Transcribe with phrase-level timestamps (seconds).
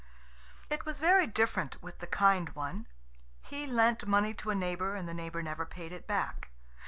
[0.67, 2.87] It was very different with the kind one.
[3.43, 6.49] He lent money to a neighbour, and the neighbour never paid it back.